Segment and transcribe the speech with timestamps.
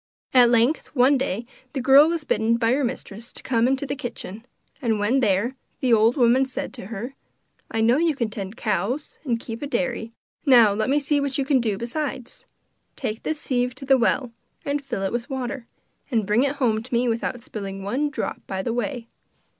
[0.33, 3.95] At length, one day, the girl was bidden by her mistress to come into the
[3.95, 4.47] kitchen,
[4.81, 7.13] and when there, the old woman said to her:
[7.69, 10.11] 'I know you can tend cows and keep a diary;
[10.43, 12.47] now let me see what you can do besides.
[12.95, 14.31] Take this sieve to the well,
[14.65, 15.67] and fill it with water,
[16.09, 19.07] and bring it home to me without spilling one drop by the way.